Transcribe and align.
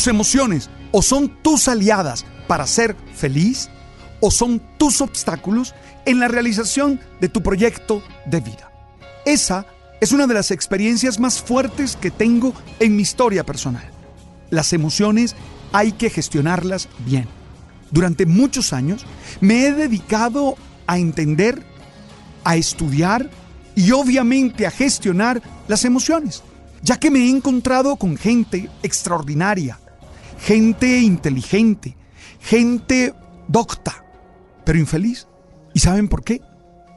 Tus 0.00 0.06
emociones 0.06 0.70
o 0.92 1.02
son 1.02 1.28
tus 1.42 1.68
aliadas 1.68 2.24
para 2.48 2.66
ser 2.66 2.96
feliz 3.14 3.68
o 4.20 4.30
son 4.30 4.62
tus 4.78 5.02
obstáculos 5.02 5.74
en 6.06 6.20
la 6.20 6.26
realización 6.26 6.98
de 7.20 7.28
tu 7.28 7.42
proyecto 7.42 8.02
de 8.24 8.40
vida. 8.40 8.72
Esa 9.26 9.66
es 10.00 10.12
una 10.12 10.26
de 10.26 10.32
las 10.32 10.52
experiencias 10.52 11.20
más 11.20 11.42
fuertes 11.42 11.96
que 11.96 12.10
tengo 12.10 12.54
en 12.78 12.96
mi 12.96 13.02
historia 13.02 13.44
personal. 13.44 13.90
Las 14.48 14.72
emociones 14.72 15.36
hay 15.70 15.92
que 15.92 16.08
gestionarlas 16.08 16.88
bien. 17.04 17.28
Durante 17.90 18.24
muchos 18.24 18.72
años 18.72 19.04
me 19.42 19.66
he 19.66 19.72
dedicado 19.74 20.56
a 20.86 20.98
entender, 20.98 21.62
a 22.44 22.56
estudiar 22.56 23.28
y 23.76 23.90
obviamente 23.90 24.66
a 24.66 24.70
gestionar 24.70 25.42
las 25.68 25.84
emociones 25.84 26.42
ya 26.82 26.98
que 26.98 27.10
me 27.10 27.20
he 27.20 27.28
encontrado 27.28 27.96
con 27.96 28.16
gente 28.16 28.70
extraordinaria, 28.82 29.78
gente 30.40 30.98
inteligente, 30.98 31.96
gente 32.40 33.14
docta, 33.48 34.04
pero 34.64 34.78
infeliz. 34.78 35.26
¿Y 35.74 35.80
saben 35.80 36.08
por 36.08 36.24
qué? 36.24 36.40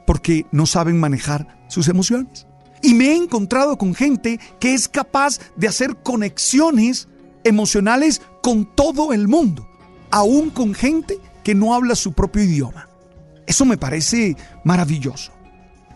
Porque 0.06 0.46
no 0.50 0.66
saben 0.66 0.98
manejar 0.98 1.64
sus 1.68 1.88
emociones. 1.88 2.46
Y 2.82 2.94
me 2.94 3.12
he 3.12 3.16
encontrado 3.16 3.78
con 3.78 3.94
gente 3.94 4.40
que 4.58 4.74
es 4.74 4.88
capaz 4.88 5.38
de 5.56 5.68
hacer 5.68 5.96
conexiones 6.02 7.08
emocionales 7.44 8.22
con 8.42 8.64
todo 8.74 9.12
el 9.12 9.28
mundo, 9.28 9.68
aún 10.10 10.50
con 10.50 10.74
gente 10.74 11.18
que 11.42 11.54
no 11.54 11.74
habla 11.74 11.94
su 11.94 12.12
propio 12.12 12.42
idioma. 12.42 12.88
Eso 13.46 13.64
me 13.64 13.76
parece 13.76 14.36
maravilloso. 14.64 15.32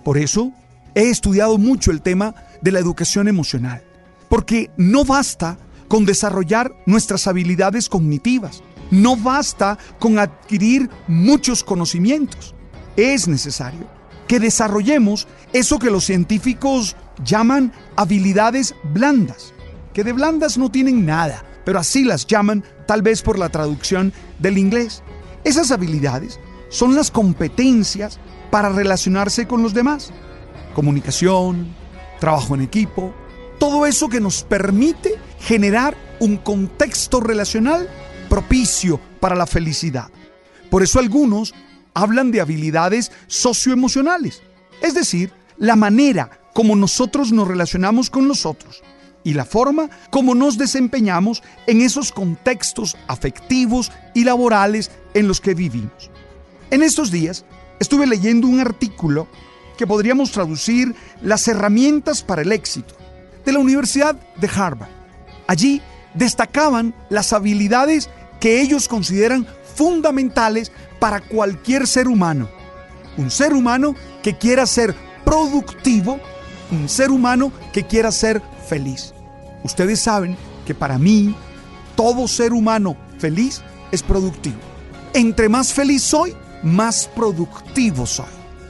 Por 0.05 0.19
eso 0.19 0.53
he 0.95 1.11
estudiado 1.11 1.59
mucho 1.59 1.91
el 1.91 2.03
tema 2.03 2.35
de 2.63 2.73
la 2.73 2.79
educación 2.79 3.29
emocional, 3.29 3.83
porque 4.29 4.71
no 4.77 5.05
basta 5.05 5.59
con 5.89 6.05
desarrollar 6.05 6.75
nuestras 6.87 7.27
habilidades 7.27 7.89
cognitivas, 7.89 8.63
no 8.91 9.17
basta 9.17 9.79
con 9.99 10.19
adquirir 10.19 10.89
muchos 11.09 11.65
conocimientos, 11.65 12.55
es 12.97 13.29
necesario 13.29 13.99
que 14.27 14.39
desarrollemos 14.39 15.27
eso 15.53 15.79
que 15.79 15.91
los 15.91 16.05
científicos 16.05 16.97
llaman 17.25 17.73
habilidades 17.97 18.75
blandas, 18.93 19.55
que 19.95 20.05
de 20.05 20.13
blandas 20.13 20.59
no 20.59 20.71
tienen 20.71 21.07
nada, 21.07 21.45
pero 21.65 21.79
así 21.79 22.05
las 22.05 22.27
llaman 22.27 22.63
tal 22.87 23.03
vez 23.03 23.23
por 23.23 23.39
la 23.39 23.49
traducción 23.49 24.13
del 24.39 24.59
inglés. 24.59 25.03
Esas 25.45 25.71
habilidades 25.71 26.39
son 26.69 26.95
las 26.95 27.11
competencias 27.11 28.19
para 28.51 28.69
relacionarse 28.69 29.47
con 29.47 29.63
los 29.63 29.75
demás. 29.75 30.13
Comunicación, 30.75 31.75
trabajo 32.21 32.55
en 32.55 32.61
equipo, 32.61 33.15
todo 33.59 33.87
eso 33.87 34.09
que 34.09 34.21
nos 34.21 34.45
permite 34.45 35.15
generar 35.41 35.97
un 36.21 36.37
contexto 36.37 37.21
relacional 37.21 37.89
propicio 38.29 39.01
para 39.21 39.37
la 39.37 39.47
felicidad. 39.47 40.09
Por 40.71 40.83
eso 40.83 40.99
algunos 40.99 41.55
hablan 41.95 42.31
de 42.31 42.41
habilidades 42.41 43.11
socioemocionales, 43.27 44.43
es 44.83 44.95
decir, 44.95 45.33
la 45.57 45.77
manera 45.77 46.31
como 46.55 46.77
nosotros 46.77 47.33
nos 47.33 47.49
relacionamos 47.49 48.11
con 48.11 48.29
los 48.29 48.47
otros 48.47 48.83
y 49.25 49.35
la 49.35 49.45
forma 49.45 49.91
como 50.11 50.35
nos 50.35 50.59
desempeñamos 50.59 51.43
en 51.67 51.81
esos 51.81 52.13
contextos 52.13 52.97
afectivos 53.09 53.93
y 54.15 54.25
laborales 54.25 54.91
en 55.15 55.29
los 55.29 55.41
que 55.41 55.55
vivimos. 55.55 56.11
En 56.71 56.83
estos 56.83 57.11
días 57.11 57.45
estuve 57.81 58.07
leyendo 58.07 58.47
un 58.47 58.61
artículo 58.61 59.29
que 59.77 59.87
podríamos 59.87 60.33
traducir 60.33 60.95
las 61.23 61.47
herramientas 61.49 62.23
para 62.23 62.43
el 62.43 62.53
éxito 62.53 62.95
de 63.45 63.53
la 63.53 63.61
Universidad 63.61 64.15
de 64.37 64.49
Harvard. 64.49 64.98
Allí 65.49 65.81
destacaban 66.13 66.95
las 67.09 67.33
habilidades 67.33 68.11
que 68.39 68.61
ellos 68.61 68.87
consideran 68.87 69.47
fundamentales 69.75 70.71
para 71.01 71.21
cualquier 71.21 71.87
ser 71.87 72.07
humano. 72.07 72.51
Un 73.17 73.31
ser 73.31 73.55
humano 73.55 73.95
que 74.23 74.37
quiera 74.37 74.67
ser 74.67 74.95
productivo, 75.25 76.21
un 76.71 76.89
ser 76.89 77.11
humano 77.11 77.51
que 77.73 77.87
quiera 77.87 78.13
ser 78.13 78.43
feliz. 78.69 79.15
Ustedes 79.65 80.01
saben 80.01 80.37
que 80.67 80.75
para 80.75 80.99
mí 80.99 81.35
todo 81.97 82.29
ser 82.29 82.53
humano 82.53 82.95
feliz 83.19 83.63
es 83.91 84.03
productivo. 84.03 84.59
Entre 85.15 85.49
más 85.49 85.73
feliz 85.73 86.03
soy, 86.03 86.37
más 86.63 87.09
productivo 87.17 88.05
soy. 88.05 88.27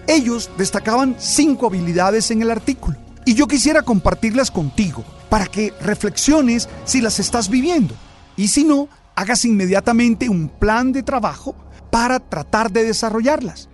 Ellos 0.06 0.48
destacaban 0.56 1.16
cinco 1.18 1.66
habilidades 1.66 2.30
en 2.30 2.40
el 2.40 2.52
artículo 2.52 2.96
y 3.24 3.34
yo 3.34 3.48
quisiera 3.48 3.82
compartirlas 3.82 4.50
contigo 4.52 5.04
para 5.28 5.46
que 5.46 5.72
reflexiones 5.80 6.68
si 6.84 7.00
las 7.00 7.18
estás 7.18 7.48
viviendo 7.48 7.94
y 8.36 8.48
si 8.48 8.64
no, 8.64 8.88
hagas 9.16 9.44
inmediatamente 9.44 10.28
un 10.28 10.48
plan 10.48 10.92
de 10.92 11.02
trabajo 11.02 11.56
para 11.90 12.20
tratar 12.20 12.70
de 12.70 12.84
desarrollarlas. 12.84 13.68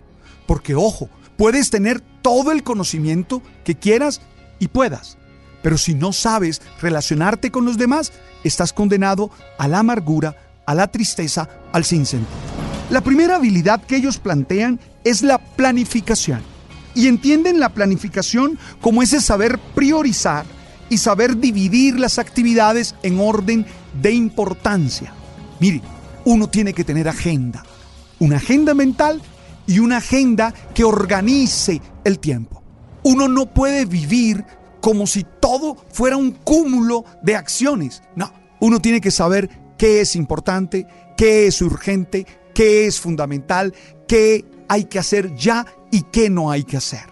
Porque 0.47 0.75
ojo, 0.75 1.11
puedes 1.37 1.69
tener 1.69 2.01
todo 2.01 2.51
el 2.51 2.63
conocimiento 2.63 3.43
que 3.63 3.75
quieras 3.75 4.23
y 4.59 4.69
puedas, 4.69 5.19
pero 5.63 5.77
si 5.77 5.95
no 5.95 6.13
sabes 6.13 6.63
relacionarte 6.81 7.51
con 7.51 7.67
los 7.67 7.77
demás, 7.77 8.13
estás 8.43 8.73
condenado 8.73 9.31
a 9.59 9.69
la 9.69 9.81
amargura, 9.81 10.35
a 10.67 10.75
la 10.75 10.91
tristeza, 10.91 11.49
al 11.73 11.85
sinsentido. 11.85 12.33
La 12.91 13.03
primera 13.03 13.37
habilidad 13.37 13.83
que 13.83 13.97
ellos 13.97 14.19
plantean 14.19 14.81
es 15.05 15.23
la 15.23 15.39
planificación. 15.39 16.43
Y 16.95 17.09
entienden 17.09 17.59
la 17.59 17.71
planificación 17.71 18.59
como 18.81 19.03
ese 19.03 19.21
saber 19.21 19.59
priorizar 19.75 20.47
y 20.89 20.99
saber 20.99 21.37
dividir 21.37 21.99
las 21.99 22.19
actividades 22.19 22.95
en 23.03 23.21
orden 23.21 23.67
de 24.01 24.13
importancia. 24.13 25.13
Mire, 25.61 25.81
uno 26.25 26.49
tiene 26.49 26.73
que 26.73 26.85
tener 26.85 27.09
agenda, 27.09 27.65
una 28.19 28.37
agenda 28.37 28.75
mental 28.75 29.21
y 29.67 29.79
una 29.79 29.99
agenda 29.99 30.53
que 30.75 30.85
organice 30.85 31.81
el 32.05 32.19
tiempo. 32.19 32.63
Uno 33.03 33.29
no 33.29 33.47
puede 33.47 33.85
vivir 33.85 34.45
como 34.81 35.07
si 35.07 35.25
todo 35.41 35.77
fuera 35.93 36.17
un 36.17 36.33
cúmulo 36.33 37.05
de 37.23 37.37
acciones. 37.37 38.03
No, 38.17 38.33
uno 38.61 38.81
tiene 38.81 39.01
que 39.01 39.11
saber 39.11 39.49
qué 39.79 40.01
es 40.01 40.17
importante, 40.17 40.87
qué 41.17 41.47
es 41.47 41.61
urgente, 41.63 42.27
qué 42.55 42.87
es 42.87 43.01
fundamental, 43.01 43.75
qué 44.07 44.45
hay 44.69 44.85
que 44.85 44.99
hacer 44.99 45.35
ya 45.35 45.67
y 45.91 46.03
qué 46.03 46.31
no 46.31 46.51
hay 46.51 46.65
que 46.65 46.77
hacer. 46.77 47.05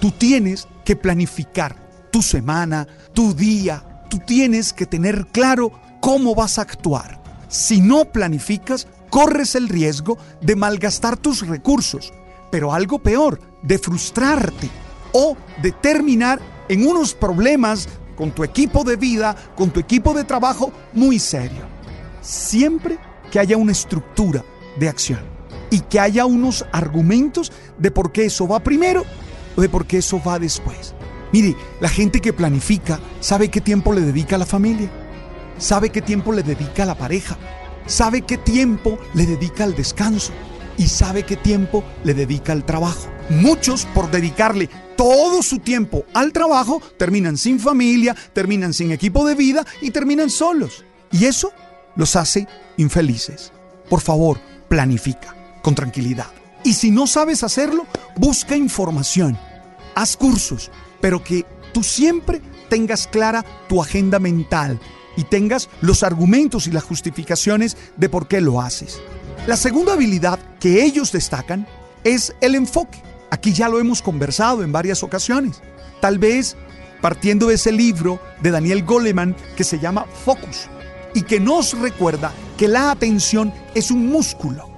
Tú 0.00 0.10
tienes 0.10 0.68
que 0.84 0.96
planificar 0.96 1.81
tu 2.12 2.22
semana, 2.22 2.86
tu 3.12 3.34
día. 3.34 4.04
Tú 4.08 4.20
tienes 4.24 4.72
que 4.72 4.86
tener 4.86 5.26
claro 5.32 5.72
cómo 6.00 6.36
vas 6.36 6.58
a 6.58 6.62
actuar. 6.62 7.20
Si 7.48 7.80
no 7.80 8.04
planificas, 8.04 8.86
corres 9.10 9.56
el 9.56 9.68
riesgo 9.68 10.16
de 10.40 10.54
malgastar 10.54 11.16
tus 11.16 11.46
recursos, 11.46 12.12
pero 12.52 12.72
algo 12.72 13.00
peor, 13.00 13.40
de 13.62 13.78
frustrarte 13.78 14.70
o 15.12 15.36
de 15.60 15.72
terminar 15.72 16.40
en 16.68 16.86
unos 16.86 17.14
problemas 17.14 17.88
con 18.16 18.30
tu 18.30 18.44
equipo 18.44 18.84
de 18.84 18.96
vida, 18.96 19.34
con 19.56 19.70
tu 19.70 19.80
equipo 19.80 20.14
de 20.14 20.24
trabajo 20.24 20.72
muy 20.92 21.18
serio. 21.18 21.62
Siempre 22.20 22.98
que 23.30 23.38
haya 23.38 23.56
una 23.56 23.72
estructura 23.72 24.44
de 24.78 24.88
acción 24.88 25.20
y 25.70 25.80
que 25.80 25.98
haya 25.98 26.26
unos 26.26 26.66
argumentos 26.72 27.52
de 27.78 27.90
por 27.90 28.12
qué 28.12 28.26
eso 28.26 28.46
va 28.46 28.60
primero 28.60 29.04
o 29.56 29.60
de 29.60 29.68
por 29.68 29.86
qué 29.86 29.98
eso 29.98 30.20
va 30.22 30.38
después. 30.38 30.94
Mire, 31.32 31.56
la 31.80 31.88
gente 31.88 32.20
que 32.20 32.32
planifica 32.32 33.00
sabe 33.20 33.48
qué 33.48 33.60
tiempo 33.60 33.92
le 33.92 34.02
dedica 34.02 34.36
a 34.36 34.38
la 34.38 34.46
familia, 34.46 34.90
sabe 35.58 35.90
qué 35.90 36.02
tiempo 36.02 36.32
le 36.32 36.42
dedica 36.42 36.82
a 36.82 36.86
la 36.86 36.94
pareja, 36.94 37.38
sabe 37.86 38.22
qué 38.22 38.36
tiempo 38.36 38.98
le 39.14 39.26
dedica 39.26 39.64
al 39.64 39.74
descanso 39.74 40.32
y 40.76 40.88
sabe 40.88 41.24
qué 41.24 41.36
tiempo 41.36 41.84
le 42.04 42.14
dedica 42.14 42.52
al 42.52 42.64
trabajo. 42.64 43.08
Muchos 43.30 43.86
por 43.94 44.10
dedicarle 44.10 44.68
todo 44.96 45.42
su 45.42 45.58
tiempo 45.58 46.04
al 46.12 46.32
trabajo 46.32 46.82
terminan 46.98 47.38
sin 47.38 47.58
familia, 47.58 48.14
terminan 48.32 48.74
sin 48.74 48.92
equipo 48.92 49.26
de 49.26 49.34
vida 49.34 49.64
y 49.80 49.90
terminan 49.90 50.28
solos. 50.28 50.84
Y 51.10 51.24
eso 51.24 51.52
los 51.96 52.14
hace 52.16 52.46
infelices. 52.76 53.52
Por 53.88 54.00
favor, 54.00 54.38
planifica 54.68 55.34
con 55.62 55.74
tranquilidad. 55.74 56.28
Y 56.64 56.74
si 56.74 56.90
no 56.90 57.06
sabes 57.06 57.42
hacerlo, 57.42 57.86
busca 58.16 58.56
información, 58.56 59.38
haz 59.94 60.16
cursos, 60.16 60.70
pero 61.02 61.22
que 61.22 61.44
tú 61.74 61.82
siempre 61.82 62.40
tengas 62.70 63.06
clara 63.06 63.44
tu 63.68 63.82
agenda 63.82 64.18
mental 64.18 64.80
y 65.16 65.24
tengas 65.24 65.68
los 65.82 66.02
argumentos 66.02 66.66
y 66.66 66.70
las 66.70 66.84
justificaciones 66.84 67.76
de 67.98 68.08
por 68.08 68.28
qué 68.28 68.40
lo 68.40 68.62
haces. 68.62 69.02
La 69.46 69.58
segunda 69.58 69.92
habilidad 69.92 70.38
que 70.58 70.82
ellos 70.82 71.12
destacan 71.12 71.66
es 72.04 72.34
el 72.40 72.54
enfoque. 72.54 73.02
Aquí 73.30 73.52
ya 73.52 73.68
lo 73.68 73.78
hemos 73.78 74.00
conversado 74.00 74.62
en 74.62 74.72
varias 74.72 75.02
ocasiones. 75.02 75.60
Tal 76.00 76.18
vez 76.18 76.56
partiendo 77.02 77.48
de 77.48 77.56
ese 77.56 77.72
libro 77.72 78.20
de 78.40 78.52
Daniel 78.52 78.84
Goleman 78.84 79.36
que 79.56 79.64
se 79.64 79.78
llama 79.78 80.06
Focus 80.24 80.68
y 81.14 81.22
que 81.22 81.40
nos 81.40 81.78
recuerda 81.78 82.32
que 82.56 82.68
la 82.68 82.90
atención 82.92 83.52
es 83.74 83.90
un 83.90 84.06
músculo 84.06 84.70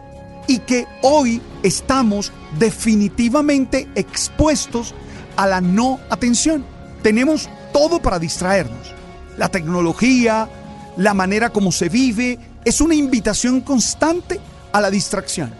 y 0.48 0.58
que 0.60 0.86
hoy 1.02 1.40
estamos 1.62 2.32
definitivamente 2.58 3.88
expuestos 3.94 4.94
a 5.36 5.46
la 5.46 5.60
no 5.60 6.00
atención. 6.10 6.64
Tenemos 7.02 7.48
todo 7.72 8.00
para 8.00 8.18
distraernos. 8.18 8.94
La 9.36 9.48
tecnología, 9.48 10.48
la 10.96 11.14
manera 11.14 11.50
como 11.50 11.72
se 11.72 11.88
vive, 11.88 12.38
es 12.64 12.80
una 12.80 12.94
invitación 12.94 13.60
constante 13.60 14.40
a 14.72 14.80
la 14.80 14.90
distracción. 14.90 15.52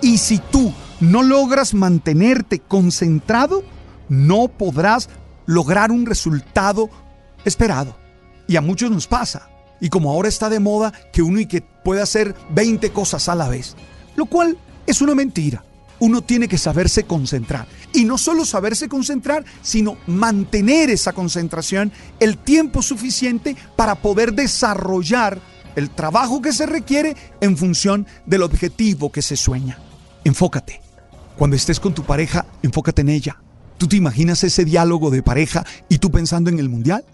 Y 0.00 0.18
si 0.18 0.38
tú 0.38 0.72
no 1.00 1.22
logras 1.22 1.74
mantenerte 1.74 2.58
concentrado, 2.58 3.62
no 4.08 4.48
podrás 4.48 5.08
lograr 5.46 5.90
un 5.90 6.06
resultado 6.06 6.90
esperado. 7.44 7.96
Y 8.46 8.56
a 8.56 8.60
muchos 8.60 8.90
nos 8.90 9.06
pasa. 9.06 9.48
Y 9.80 9.90
como 9.90 10.10
ahora 10.10 10.28
está 10.28 10.48
de 10.48 10.60
moda 10.60 10.92
que 11.12 11.22
uno 11.22 11.40
y 11.40 11.46
que 11.46 11.62
puede 11.62 12.02
hacer 12.02 12.34
20 12.50 12.90
cosas 12.90 13.28
a 13.28 13.34
la 13.34 13.48
vez, 13.48 13.76
lo 14.16 14.26
cual 14.26 14.58
es 14.86 15.00
una 15.00 15.14
mentira. 15.14 15.64
Uno 16.00 16.22
tiene 16.22 16.48
que 16.48 16.58
saberse 16.58 17.04
concentrar. 17.04 17.66
Y 17.92 18.04
no 18.04 18.18
solo 18.18 18.44
saberse 18.44 18.88
concentrar, 18.88 19.44
sino 19.62 19.96
mantener 20.06 20.90
esa 20.90 21.12
concentración 21.12 21.92
el 22.20 22.38
tiempo 22.38 22.82
suficiente 22.82 23.56
para 23.76 23.96
poder 23.96 24.34
desarrollar 24.34 25.40
el 25.76 25.90
trabajo 25.90 26.42
que 26.42 26.52
se 26.52 26.66
requiere 26.66 27.16
en 27.40 27.56
función 27.56 28.06
del 28.26 28.42
objetivo 28.42 29.12
que 29.12 29.22
se 29.22 29.36
sueña. 29.36 29.78
Enfócate. 30.24 30.80
Cuando 31.36 31.56
estés 31.56 31.78
con 31.78 31.94
tu 31.94 32.02
pareja, 32.02 32.46
enfócate 32.62 33.02
en 33.02 33.10
ella. 33.10 33.40
¿Tú 33.78 33.86
te 33.86 33.96
imaginas 33.96 34.42
ese 34.42 34.64
diálogo 34.64 35.10
de 35.10 35.22
pareja 35.22 35.64
y 35.88 35.98
tú 35.98 36.10
pensando 36.10 36.50
en 36.50 36.58
el 36.58 36.68
mundial? 36.68 37.04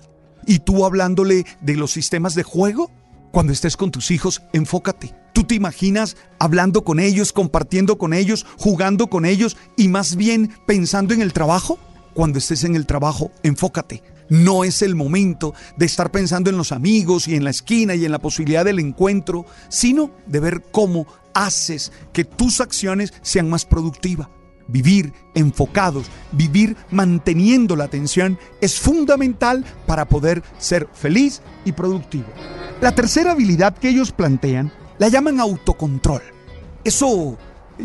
¿Y 0.46 0.60
tú 0.60 0.86
hablándole 0.86 1.44
de 1.60 1.76
los 1.76 1.92
sistemas 1.92 2.34
de 2.34 2.42
juego? 2.42 2.90
Cuando 3.34 3.52
estés 3.52 3.76
con 3.76 3.90
tus 3.90 4.12
hijos, 4.12 4.42
enfócate. 4.52 5.12
¿Tú 5.32 5.42
te 5.42 5.56
imaginas 5.56 6.16
hablando 6.38 6.84
con 6.84 7.00
ellos, 7.00 7.32
compartiendo 7.32 7.98
con 7.98 8.14
ellos, 8.14 8.46
jugando 8.56 9.08
con 9.08 9.24
ellos 9.24 9.56
y 9.76 9.88
más 9.88 10.14
bien 10.14 10.52
pensando 10.68 11.14
en 11.14 11.20
el 11.20 11.32
trabajo? 11.32 11.80
Cuando 12.14 12.38
estés 12.38 12.62
en 12.62 12.76
el 12.76 12.86
trabajo, 12.86 13.32
enfócate. 13.42 14.04
No 14.28 14.62
es 14.62 14.82
el 14.82 14.94
momento 14.94 15.52
de 15.76 15.84
estar 15.84 16.12
pensando 16.12 16.48
en 16.48 16.56
los 16.56 16.70
amigos 16.70 17.26
y 17.26 17.34
en 17.34 17.42
la 17.42 17.50
esquina 17.50 17.96
y 17.96 18.04
en 18.04 18.12
la 18.12 18.20
posibilidad 18.20 18.64
del 18.64 18.78
encuentro, 18.78 19.46
sino 19.68 20.12
de 20.26 20.38
ver 20.38 20.62
cómo 20.70 21.08
haces 21.34 21.90
que 22.12 22.24
tus 22.24 22.60
acciones 22.60 23.12
sean 23.22 23.50
más 23.50 23.64
productivas. 23.64 24.28
Vivir 24.68 25.12
enfocados, 25.34 26.06
vivir 26.30 26.76
manteniendo 26.92 27.74
la 27.74 27.82
atención 27.82 28.38
es 28.60 28.78
fundamental 28.78 29.64
para 29.88 30.04
poder 30.08 30.44
ser 30.56 30.88
feliz 30.92 31.42
y 31.64 31.72
productivo. 31.72 32.26
La 32.84 32.94
tercera 32.94 33.32
habilidad 33.32 33.78
que 33.78 33.88
ellos 33.88 34.12
plantean 34.12 34.70
la 34.98 35.08
llaman 35.08 35.40
autocontrol. 35.40 36.20
Eso 36.84 37.38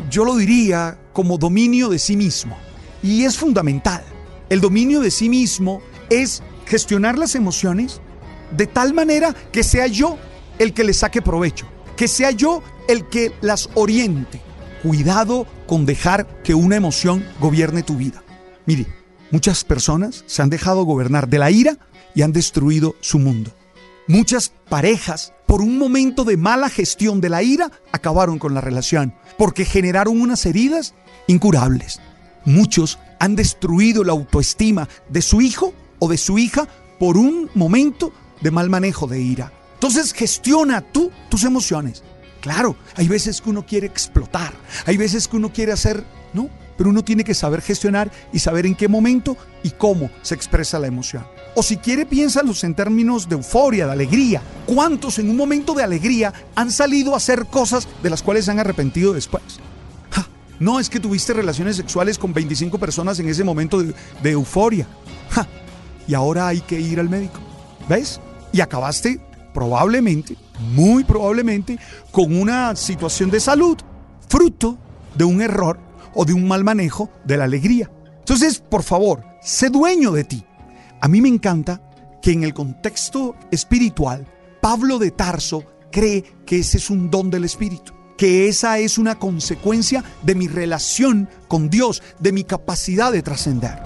yo 0.10 0.25
lo 0.25 0.36
diría 0.36 1.00
como 1.13 1.38
dominio 1.38 1.88
de 1.88 1.98
sí 1.98 2.18
mismo. 2.18 2.57
Y 3.01 3.24
es 3.24 3.38
fundamental. 3.38 4.04
El 4.50 4.60
dominio 4.60 5.00
de 5.00 5.10
sí 5.10 5.30
mismo 5.30 5.81
es 6.10 6.44
gestionar 6.66 7.18
las 7.18 7.36
emociones 7.36 8.01
de 8.51 8.68
tal 8.68 8.94
manera 8.94 9.34
que 9.54 9.63
sea 9.63 9.88
yo 9.88 10.18
el 10.57 10.74
que 10.74 10.84
le 10.84 10.94
saque 10.94 11.22
provecho, 11.22 11.66
que 11.96 12.10
sea 12.10 12.31
yo 12.31 12.62
el 12.90 13.07
que 13.07 13.31
las 13.40 13.69
oriente. 13.75 14.42
Cuidado 14.84 15.48
con 15.66 15.86
dejar 15.86 16.28
que 16.44 16.56
una 16.56 16.75
emoción 16.75 17.25
gobierne 17.40 17.84
tu 17.84 17.96
vida. 17.96 18.22
Mire, 18.66 18.86
muchas 19.31 19.63
personas 19.63 20.25
se 20.28 20.42
han 20.42 20.50
dejado 20.50 20.84
gobernar 20.84 21.30
de 21.30 21.40
la 21.40 21.51
ira 21.51 21.78
y 22.13 22.22
han 22.22 22.34
destruido 22.34 22.98
su 23.00 23.18
mundo. 23.18 23.54
Muchas 24.10 24.52
parejas, 24.68 25.34
por 25.46 25.62
un 25.62 25.78
momento 25.78 26.24
de 26.24 26.36
mala 26.36 26.68
gestión 26.68 27.22
de 27.22 27.30
la 27.30 27.44
ira, 27.44 27.70
acabaron 27.92 28.40
con 28.40 28.56
la 28.56 28.60
relación, 28.60 29.14
porque 29.38 29.66
generaron 29.66 30.20
unas 30.20 30.48
heridas 30.48 30.96
incurables. 31.28 32.00
Muchos 32.44 32.98
han 33.20 33.36
destruido 33.36 34.04
la 34.04 34.14
autoestima 34.14 34.90
de 35.10 35.22
su 35.22 35.42
hijo 35.42 35.76
o 36.00 36.10
de 36.10 36.18
su 36.18 36.40
hija 36.40 36.68
por 36.98 37.18
un 37.18 37.52
momento 37.54 38.12
de 38.42 38.50
mal 38.50 38.68
manejo 38.72 39.06
de 39.06 39.22
ira. 39.22 39.54
Entonces 39.76 40.12
gestiona 40.14 40.82
tú 40.82 41.12
tus 41.30 41.44
emociones. 41.44 42.02
Claro, 42.42 42.78
hay 42.96 43.08
veces 43.08 43.42
que 43.42 43.52
uno 43.52 43.64
quiere 43.64 43.86
explotar, 43.86 44.56
hay 44.88 44.98
veces 44.98 45.28
que 45.28 45.38
uno 45.38 45.54
quiere 45.54 45.72
hacer, 45.72 46.04
¿no? 46.34 46.50
Pero 46.80 46.92
uno 46.92 47.04
tiene 47.04 47.26
que 47.26 47.34
saber 47.34 47.62
gestionar 47.62 48.10
y 48.31 48.40
saber 48.40 48.66
en 48.66 48.74
qué 48.74 48.88
momento 48.88 49.36
y 49.64 49.72
cómo 49.72 50.10
se 50.22 50.34
expresa 50.34 50.80
la 50.80 50.88
emoción. 50.88 51.26
O 51.54 51.62
si 51.62 51.76
quiere, 51.76 52.06
piénsalos 52.06 52.64
en 52.64 52.74
términos 52.74 53.28
de 53.28 53.36
euforia, 53.36 53.86
de 53.86 53.92
alegría. 53.92 54.42
¿Cuántos 54.66 55.20
en 55.20 55.30
un 55.30 55.36
momento 55.36 55.74
de 55.74 55.84
alegría 55.84 56.34
han 56.56 56.72
salido 56.72 57.14
a 57.14 57.18
hacer 57.18 57.48
cosas 57.48 57.86
de 58.02 58.10
las 58.10 58.24
cuales 58.24 58.46
se 58.46 58.52
han 58.52 58.60
arrepentido 58.60 59.12
después? 59.12 59.44
no 60.62 60.80
es 60.80 60.90
que 60.90 61.02
tuviste 61.02 61.34
relaciones 61.34 61.76
sexuales 61.76 62.18
con 62.18 62.31
25 62.31 62.80
personas 62.80 63.20
en 63.20 63.28
ese 63.28 63.44
momento 63.44 63.84
de, 63.84 64.32
euforia. 64.32 64.88
y 66.08 66.13
ahora 66.13 66.48
hay 66.48 66.62
que 66.62 66.80
ir 66.80 67.01
al 67.01 67.10
médico. 67.10 67.42
¿Ves? 67.89 68.22
Y 68.53 68.62
acabaste 68.62 69.20
probablemente, 69.53 70.38
muy 70.72 71.03
probablemente, 71.03 71.77
con 72.10 72.39
una 72.39 72.74
situación 72.77 73.30
de 73.30 73.42
salud 73.42 73.77
fruto 74.30 74.77
de 75.15 75.25
un 75.25 75.42
error 75.42 75.88
o 76.13 76.25
de 76.25 76.34
un 76.34 76.48
mal 76.48 76.63
manejo 76.63 77.10
de 77.25 77.38
la 77.38 77.46
alegría. 77.46 77.92
Entonces, 78.20 78.60
por 78.60 78.84
favor, 78.84 79.24
sé 79.42 79.70
dueño 79.70 80.12
de 80.12 80.24
ti. 80.24 80.46
A 81.01 81.08
mí 81.08 81.22
me 81.22 81.30
encanta 81.30 81.82
que 82.22 82.32
en 82.32 82.44
el 82.44 82.54
contexto 82.54 83.36
espiritual, 83.51 84.28
Pablo 84.62 85.00
de 85.00 85.12
Tarso 85.12 85.63
cree 85.92 86.24
que 86.46 86.60
ese 86.60 86.78
es 86.78 86.89
un 86.89 87.10
don 87.10 87.30
del 87.30 87.46
Espíritu, 87.46 87.94
que 88.18 88.48
esa 88.48 88.78
es 88.80 88.98
una 88.98 89.16
consecuencia 89.16 90.04
de 90.24 90.36
mi 90.36 90.48
relación 90.48 91.30
con 91.48 91.70
Dios, 91.70 92.04
de 92.20 92.32
mi 92.32 92.44
capacidad 92.44 93.12
de 93.12 93.24
trascender. 93.24 93.82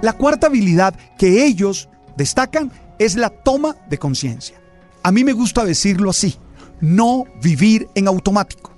La 0.00 0.14
cuarta 0.14 0.46
habilidad 0.46 0.94
que 1.18 1.44
ellos 1.44 1.88
destacan 2.16 2.72
es 2.98 3.16
la 3.16 3.30
toma 3.30 3.76
de 3.88 3.98
conciencia. 3.98 4.60
A 5.02 5.12
mí 5.12 5.24
me 5.24 5.32
gusta 5.32 5.64
decirlo 5.64 6.10
así, 6.10 6.36
no 6.80 7.24
vivir 7.42 7.88
en 7.94 8.08
automático, 8.08 8.72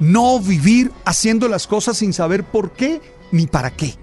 no 0.00 0.40
vivir 0.40 0.90
haciendo 1.04 1.46
las 1.46 1.68
cosas 1.68 1.98
sin 1.98 2.12
saber 2.12 2.42
por 2.42 2.72
qué 2.72 3.00
ni 3.30 3.46
para 3.46 3.70
qué. 3.70 3.94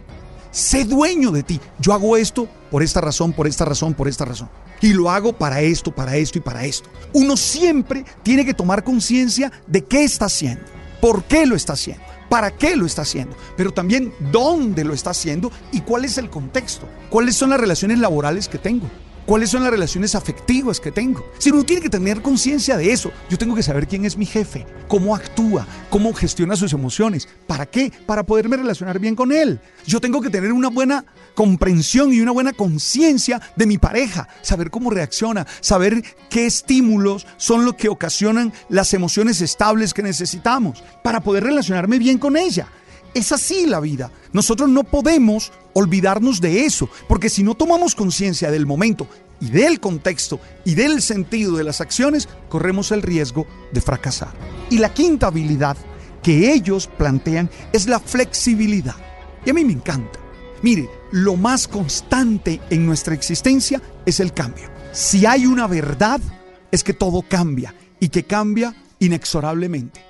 Sé 0.51 0.85
dueño 0.85 1.31
de 1.31 1.43
ti. 1.43 1.59
Yo 1.79 1.93
hago 1.93 2.15
esto 2.15 2.47
por 2.71 2.81
esta 2.81 3.01
razón, 3.01 3.33
por 3.33 3.47
esta 3.47 3.65
razón, 3.65 3.93
por 3.93 4.07
esta 4.07 4.25
razón. 4.25 4.49
Y 4.81 4.93
lo 4.93 5.09
hago 5.09 5.33
para 5.33 5.61
esto, 5.61 5.93
para 5.93 6.15
esto 6.15 6.37
y 6.37 6.41
para 6.41 6.63
esto. 6.63 6.89
Uno 7.13 7.35
siempre 7.35 8.05
tiene 8.23 8.45
que 8.45 8.53
tomar 8.53 8.83
conciencia 8.83 9.51
de 9.65 9.83
qué 9.83 10.03
está 10.03 10.25
haciendo, 10.25 10.63
por 11.01 11.23
qué 11.23 11.45
lo 11.45 11.55
está 11.55 11.73
haciendo, 11.73 12.03
para 12.29 12.51
qué 12.51 12.75
lo 12.75 12.85
está 12.85 13.01
haciendo, 13.01 13.35
pero 13.55 13.71
también 13.71 14.13
dónde 14.31 14.83
lo 14.83 14.93
está 14.93 15.11
haciendo 15.11 15.51
y 15.71 15.81
cuál 15.81 16.05
es 16.05 16.17
el 16.17 16.29
contexto, 16.29 16.87
cuáles 17.09 17.35
son 17.35 17.49
las 17.49 17.59
relaciones 17.59 17.99
laborales 17.99 18.47
que 18.47 18.59
tengo, 18.59 18.87
cuáles 19.27 19.49
son 19.49 19.61
las 19.61 19.71
relaciones 19.71 20.15
afectivas 20.15 20.79
que 20.79 20.91
tengo. 20.91 21.29
Si 21.37 21.51
uno 21.51 21.63
tiene 21.63 21.81
que 21.81 21.89
tener 21.89 22.21
conciencia 22.21 22.77
de 22.77 22.91
eso, 22.91 23.11
yo 23.29 23.37
tengo 23.37 23.53
que 23.53 23.61
saber 23.61 23.85
quién 23.85 24.05
es 24.05 24.17
mi 24.17 24.25
jefe, 24.25 24.65
cómo 24.87 25.13
actúa, 25.13 25.67
cómo 25.89 26.13
gestiona 26.13 26.55
sus 26.55 26.71
emociones. 26.71 27.27
¿Para 27.45 27.65
qué? 27.65 27.91
Para 28.05 28.23
poderme 28.23 28.57
relacionar 28.57 28.97
bien 28.99 29.15
con 29.15 29.33
él. 29.33 29.59
Yo 29.85 29.99
tengo 29.99 30.21
que 30.21 30.29
tener 30.29 30.53
una 30.53 30.69
buena 30.69 31.05
comprensión 31.35 32.13
y 32.13 32.21
una 32.21 32.31
buena 32.31 32.53
conciencia 32.53 33.41
de 33.57 33.67
mi 33.67 33.77
pareja, 33.77 34.29
saber 34.41 34.71
cómo 34.71 34.89
reacciona, 34.89 35.45
saber 35.59 36.03
qué 36.29 36.45
estímulos 36.45 37.27
son 37.35 37.65
los 37.65 37.75
que 37.75 37.89
ocasionan 37.89 38.53
las 38.69 38.93
emociones 38.93 39.41
estables 39.41 39.93
que 39.93 40.03
necesitamos 40.03 40.83
para 41.03 41.19
poder 41.19 41.43
relacionarme 41.43 41.99
bien 41.99 42.17
con 42.17 42.37
ella. 42.37 42.69
Es 43.17 43.31
así 43.31 43.65
la 43.65 43.79
vida. 43.79 44.11
Nosotros 44.31 44.69
no 44.69 44.83
podemos 44.83 45.51
olvidarnos 45.73 46.39
de 46.39 46.65
eso, 46.65 46.87
porque 47.07 47.29
si 47.29 47.41
no 47.41 47.55
tomamos 47.55 47.95
conciencia 47.95 48.51
del 48.51 48.67
momento 48.67 49.07
y 49.41 49.49
del 49.49 49.79
contexto 49.79 50.39
y 50.65 50.75
del 50.75 51.01
sentido 51.01 51.57
de 51.57 51.63
las 51.63 51.81
acciones, 51.81 52.29
corremos 52.47 52.91
el 52.91 53.01
riesgo 53.01 53.47
de 53.71 53.81
fracasar. 53.81 54.35
Y 54.69 54.77
la 54.77 54.93
quinta 54.93 55.27
habilidad 55.27 55.77
que 56.21 56.53
ellos 56.53 56.91
plantean 56.95 57.49
es 57.73 57.87
la 57.87 57.99
flexibilidad. 57.99 58.97
Y 59.43 59.49
a 59.49 59.53
mí 59.55 59.65
me 59.65 59.73
encanta. 59.73 60.19
Mire, 60.61 60.87
lo 61.11 61.37
más 61.37 61.67
constante 61.67 62.61
en 62.69 62.85
nuestra 62.85 63.15
existencia 63.15 63.81
es 64.05 64.19
el 64.19 64.31
cambio. 64.31 64.69
Si 64.91 65.25
hay 65.25 65.47
una 65.47 65.65
verdad, 65.65 66.21
es 66.69 66.83
que 66.83 66.93
todo 66.93 67.23
cambia 67.27 67.73
y 67.99 68.09
que 68.09 68.25
cambia 68.25 68.75
inexorablemente. 68.99 70.05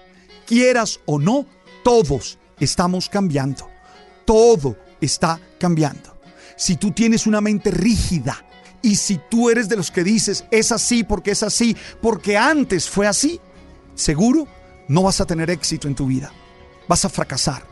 Quieras 0.46 1.00
o 1.06 1.20
no, 1.20 1.46
todos 1.86 2.38
estamos 2.60 3.10
cambiando. 3.10 3.70
Todo 4.26 4.78
está 5.02 5.40
cambiando. 5.60 6.18
Si 6.56 6.76
tú 6.76 6.92
tienes 6.92 7.28
una 7.28 7.42
mente 7.42 7.72
rígida 7.72 8.44
y 8.82 8.96
si 8.96 9.20
tú 9.30 9.50
eres 9.50 9.70
de 9.70 9.76
los 9.76 9.92
que 9.92 10.04
dices 10.04 10.46
es 10.52 10.72
así 10.72 11.04
porque 11.04 11.32
es 11.32 11.44
así, 11.44 11.76
porque 12.02 12.38
antes 12.38 12.90
fue 12.90 13.08
así, 13.08 13.40
seguro 13.96 14.48
no 14.88 15.04
vas 15.04 15.22
a 15.22 15.26
tener 15.26 15.50
éxito 15.50 15.88
en 15.88 15.96
tu 15.96 16.08
vida. 16.08 16.32
Vas 16.88 17.06
a 17.06 17.10
fracasar 17.10 17.64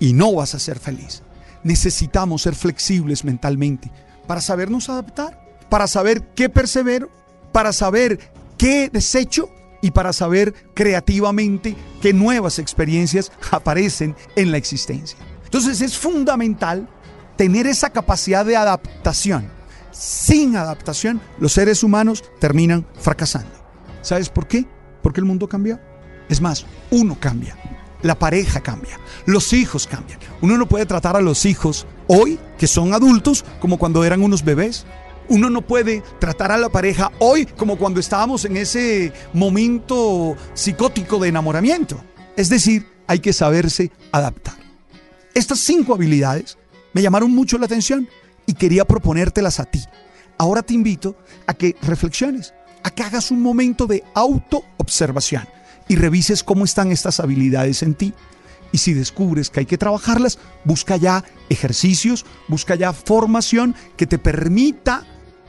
y 0.00 0.12
no 0.12 0.34
vas 0.34 0.54
a 0.54 0.58
ser 0.58 0.78
feliz. 0.78 1.22
Necesitamos 1.62 2.42
ser 2.42 2.54
flexibles 2.54 3.24
mentalmente 3.24 3.90
para 4.26 4.40
sabernos 4.40 4.88
adaptar, 4.88 5.40
para 5.68 5.86
saber 5.86 6.22
qué 6.34 6.48
persevero, 6.48 7.10
para 7.52 7.72
saber 7.72 8.18
qué 8.58 8.88
desecho 8.92 9.48
y 9.82 9.90
para 9.90 10.14
saber 10.14 10.54
creativamente 10.72 11.76
qué 12.00 12.14
nuevas 12.14 12.58
experiencias 12.58 13.30
aparecen 13.50 14.16
en 14.36 14.50
la 14.50 14.56
existencia. 14.56 15.18
Entonces 15.44 15.82
es 15.82 15.98
fundamental 15.98 16.88
tener 17.36 17.66
esa 17.66 17.90
capacidad 17.90 18.46
de 18.46 18.56
adaptación. 18.56 19.50
Sin 19.90 20.56
adaptación, 20.56 21.20
los 21.38 21.52
seres 21.52 21.82
humanos 21.82 22.24
terminan 22.38 22.86
fracasando. 22.98 23.50
¿Sabes 24.00 24.30
por 24.30 24.46
qué? 24.46 24.64
Porque 25.02 25.20
el 25.20 25.26
mundo 25.26 25.48
cambió. 25.48 25.78
Es 26.30 26.40
más, 26.40 26.64
uno 26.90 27.18
cambia, 27.20 27.58
la 28.00 28.18
pareja 28.18 28.60
cambia, 28.60 28.98
los 29.26 29.52
hijos 29.52 29.86
cambian. 29.86 30.18
Uno 30.40 30.56
no 30.56 30.66
puede 30.66 30.86
tratar 30.86 31.16
a 31.16 31.20
los 31.20 31.44
hijos 31.44 31.86
hoy, 32.06 32.38
que 32.56 32.66
son 32.66 32.94
adultos, 32.94 33.44
como 33.60 33.78
cuando 33.78 34.04
eran 34.04 34.22
unos 34.22 34.44
bebés. 34.44 34.86
Uno 35.28 35.50
no 35.50 35.62
puede 35.62 36.02
tratar 36.18 36.52
a 36.52 36.58
la 36.58 36.68
pareja 36.68 37.10
hoy 37.18 37.46
como 37.46 37.76
cuando 37.76 38.00
estábamos 38.00 38.44
en 38.44 38.56
ese 38.56 39.12
momento 39.32 40.36
psicótico 40.54 41.18
de 41.18 41.28
enamoramiento. 41.28 42.02
Es 42.36 42.48
decir, 42.48 42.86
hay 43.06 43.20
que 43.20 43.32
saberse 43.32 43.90
adaptar. 44.10 44.54
Estas 45.34 45.60
cinco 45.60 45.94
habilidades 45.94 46.58
me 46.92 47.02
llamaron 47.02 47.30
mucho 47.30 47.58
la 47.58 47.66
atención 47.66 48.08
y 48.46 48.54
quería 48.54 48.84
proponértelas 48.84 49.60
a 49.60 49.64
ti. 49.64 49.82
Ahora 50.38 50.62
te 50.62 50.74
invito 50.74 51.16
a 51.46 51.54
que 51.54 51.76
reflexiones, 51.82 52.52
a 52.82 52.90
que 52.90 53.02
hagas 53.02 53.30
un 53.30 53.40
momento 53.40 53.86
de 53.86 54.02
autoobservación 54.14 55.46
y 55.88 55.96
revises 55.96 56.42
cómo 56.42 56.64
están 56.64 56.92
estas 56.92 57.20
habilidades 57.20 57.82
en 57.82 57.94
ti. 57.94 58.12
Y 58.72 58.78
si 58.78 58.94
descubres 58.94 59.50
que 59.50 59.60
hay 59.60 59.66
que 59.66 59.78
trabajarlas, 59.78 60.38
busca 60.64 60.96
ya 60.96 61.24
ejercicios, 61.48 62.24
busca 62.48 62.74
ya 62.74 62.92
formación 62.92 63.74
que 63.96 64.06
te 64.06 64.18
permita 64.18 65.06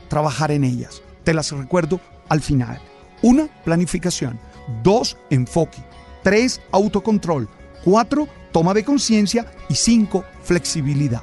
trabajar 0.08 0.50
en 0.50 0.64
ellas. 0.64 1.02
Te 1.24 1.34
las 1.34 1.50
recuerdo 1.50 2.00
al 2.28 2.42
final. 2.42 2.80
Una, 3.22 3.48
planificación. 3.64 4.38
Dos, 4.82 5.16
enfoque. 5.30 5.82
Tres, 6.22 6.60
autocontrol. 6.70 7.48
Cuatro, 7.82 8.28
toma 8.52 8.74
de 8.74 8.84
conciencia. 8.84 9.50
Y 9.70 9.74
cinco, 9.74 10.24
flexibilidad. 10.42 11.22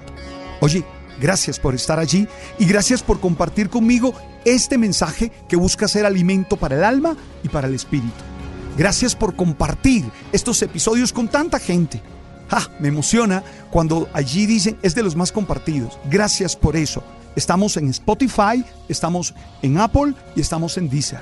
Oye, 0.62 0.84
gracias 1.20 1.60
por 1.60 1.76
estar 1.76 2.00
allí 2.00 2.28
y 2.58 2.66
gracias 2.66 3.04
por 3.04 3.20
compartir 3.20 3.70
conmigo 3.70 4.14
este 4.46 4.78
mensaje 4.78 5.32
que 5.48 5.56
busca 5.56 5.88
ser 5.88 6.06
alimento 6.06 6.58
para 6.58 6.76
el 6.76 6.84
alma 6.84 7.16
y 7.44 7.50
para 7.50 7.68
el 7.68 7.76
espíritu. 7.76 8.31
Gracias 8.78 9.16
por 9.16 9.36
compartir 9.36 10.06
estos 10.32 10.62
episodios 10.62 11.12
con 11.12 11.28
tanta 11.28 11.60
gente. 11.60 12.02
Ah, 12.50 12.68
me 12.80 12.90
emociona 12.90 13.44
cuando 13.70 14.10
allí 14.14 14.46
dicen 14.46 14.78
es 14.82 14.96
de 14.96 15.04
los 15.04 15.16
más 15.16 15.32
compartidos. 15.32 15.98
Gracias 16.10 16.56
por 16.56 16.76
eso. 16.76 17.04
Estamos 17.36 17.78
en 17.78 17.88
Spotify, 17.90 18.64
estamos 18.90 19.34
en 19.62 19.78
Apple 19.78 20.14
y 20.36 20.42
estamos 20.42 20.78
en 20.78 20.90
Deezer. 20.90 21.22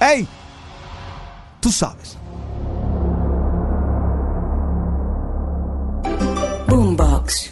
¡Hey! 0.00 0.26
Tú 1.60 1.70
sabes. 1.70 2.16
Boombox. 6.68 7.51